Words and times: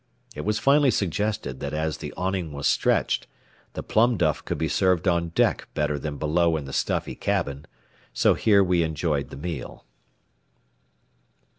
It 0.33 0.41
was 0.41 0.57
finally 0.57 0.89
suggested 0.89 1.59
that 1.59 1.75
as 1.75 1.99
the 1.99 2.11
awning 2.17 2.53
was 2.53 2.65
stretched, 2.65 3.27
the 3.73 3.83
plum 3.83 4.17
duff 4.17 4.43
could 4.43 4.57
be 4.57 4.67
served 4.67 5.07
on 5.07 5.29
deck 5.29 5.67
better 5.75 5.99
than 5.99 6.17
below 6.17 6.57
in 6.57 6.65
the 6.65 6.73
stuffy 6.73 7.13
cabin, 7.13 7.67
so 8.11 8.33
here 8.33 8.63
we 8.63 8.81
enjoyed 8.81 9.29
the 9.29 9.37
meal. 9.37 9.85